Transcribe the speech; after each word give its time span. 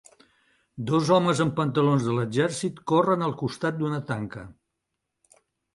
Dos 0.91 1.11
homes 1.15 1.41
amb 1.45 1.53
pantalons 1.61 2.07
de 2.07 2.17
l'exèrcit 2.17 2.83
corren 2.93 3.27
al 3.27 3.39
costat 3.45 3.79
d'una 3.83 4.05
tanca. 4.13 4.49